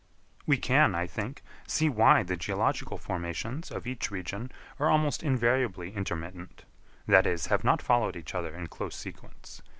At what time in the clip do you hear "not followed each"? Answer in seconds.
7.63-8.33